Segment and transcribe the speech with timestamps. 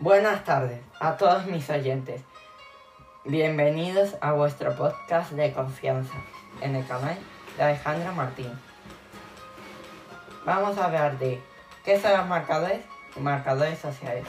[0.00, 2.20] Buenas tardes a todos mis oyentes.
[3.24, 6.14] Bienvenidos a vuestro podcast de confianza
[6.60, 7.16] en el canal
[7.56, 8.50] de Alejandra Martín.
[10.44, 11.40] Vamos a hablar de
[11.84, 12.80] qué son los marcadores
[13.14, 14.24] y marcadores sociales.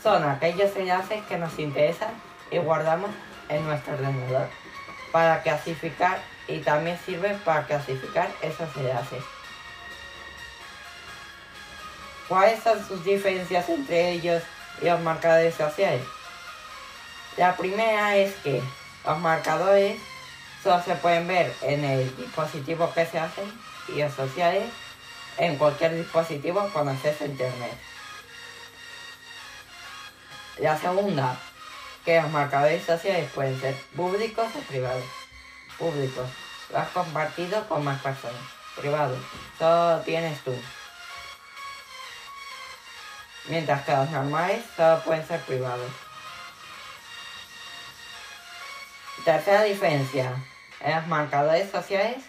[0.00, 2.12] Son aquellos enlaces que nos interesan
[2.52, 3.10] y guardamos
[3.48, 4.46] en nuestro ordenador
[5.10, 9.24] para clasificar y también sirve para clasificar esos enlaces.
[12.28, 14.42] ¿Cuáles son sus diferencias entre ellos
[14.82, 16.04] y los marcadores sociales?
[17.38, 18.62] La primera es que
[19.06, 19.98] los marcadores
[20.62, 23.50] solo se pueden ver en el dispositivo que se hacen
[23.88, 24.64] y los sociales
[25.38, 27.78] en cualquier dispositivo con acceso a internet.
[30.58, 31.38] La segunda,
[32.04, 35.04] que los marcadores sociales pueden ser públicos o privados.
[35.78, 36.28] Públicos,
[36.70, 38.42] lo has compartido con más personas.
[38.76, 39.18] Privados,
[39.58, 40.52] solo tienes tú.
[43.48, 45.90] Mientras que los normales solo pueden ser privados.
[49.24, 50.32] Tercera diferencia,
[50.80, 52.24] en los marcadores sociales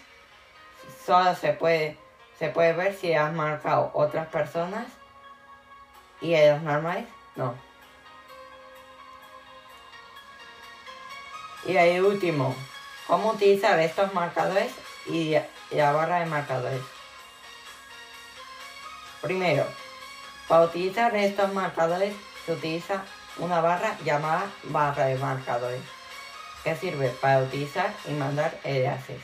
[1.06, 1.96] solo se puede,
[2.38, 4.86] se puede ver si has marcado otras personas
[6.20, 7.54] y en los normales no.
[11.66, 12.56] Y el último,
[13.06, 14.72] cómo utilizar estos marcadores
[15.06, 15.36] y
[15.70, 16.82] la barra de marcadores.
[19.20, 19.66] Primero,
[20.50, 22.12] para utilizar estos marcadores
[22.44, 23.04] se utiliza
[23.38, 25.80] una barra llamada barra de marcadores,
[26.64, 29.22] que sirve para utilizar y mandar enlaces.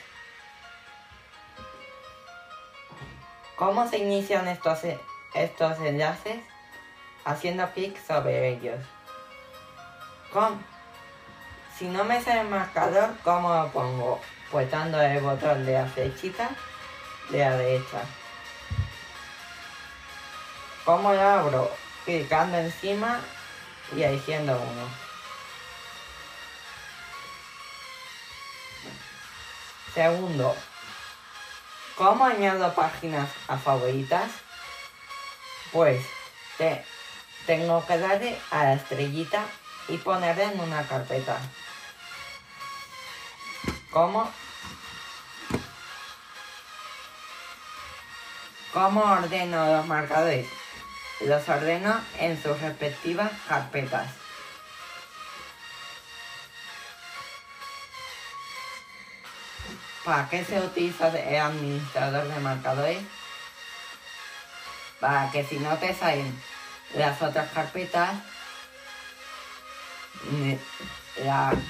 [3.56, 4.78] ¿Cómo se inician estos,
[5.34, 6.36] estos enlaces?
[7.24, 8.78] Haciendo clic sobre ellos.
[10.32, 10.60] ¿Cómo?
[11.76, 14.20] Si no me sale el marcador, ¿cómo lo pongo?
[14.70, 16.50] Dando el botón de la flechita
[17.30, 18.02] de la derecha.
[20.86, 21.76] ¿Cómo lo abro?
[22.04, 23.20] Clicando encima
[23.96, 24.88] y eligiendo uno.
[29.92, 30.54] Segundo,
[31.96, 34.30] ¿cómo añado páginas a favoritas?
[35.72, 36.06] Pues
[36.56, 36.84] te,
[37.46, 39.42] tengo que darle a la estrellita
[39.88, 41.36] y ponerla en una carpeta.
[43.90, 44.30] ¿Cómo?
[48.72, 50.46] ¿Cómo ordeno los marcadores?
[51.20, 54.08] Los ordeno en sus respectivas carpetas.
[60.04, 63.02] ¿Para qué se utiliza el administrador de marcadores?
[65.00, 66.38] Para que si no te salen
[66.94, 68.14] las otras carpetas,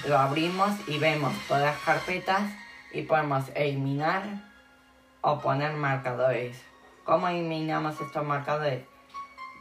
[0.05, 2.41] lo abrimos y vemos todas las carpetas
[2.91, 4.23] y podemos eliminar
[5.21, 6.57] o poner marcadores.
[7.05, 8.83] ¿Cómo eliminamos estos marcadores?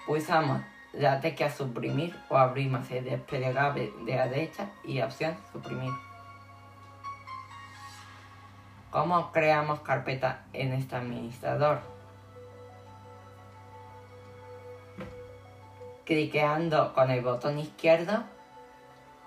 [0.06, 0.62] Pulsamos
[0.92, 5.92] la tecla suprimir o abrimos el desplegable de la derecha y opción suprimir.
[8.90, 11.80] ¿Cómo creamos carpeta en este administrador?
[16.04, 18.22] Cliqueando con el botón izquierdo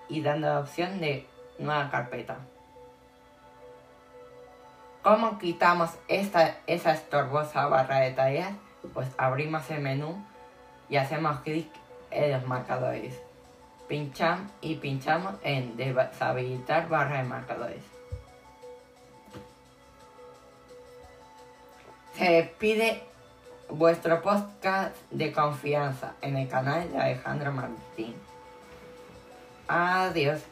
[0.08, 2.38] y dando la opción de nueva carpeta.
[5.02, 8.52] ¿Cómo quitamos esta, esa estorbosa barra de tareas?
[8.94, 10.29] Pues abrimos el menú
[10.90, 11.70] y hacemos clic
[12.10, 13.14] en los marcadores.
[13.88, 17.82] Pinchamos y pinchamos en deshabilitar barra de marcadores.
[22.14, 23.02] Se despide
[23.68, 28.14] vuestro podcast de confianza en el canal de Alejandro Martín.
[29.68, 30.42] Adiós.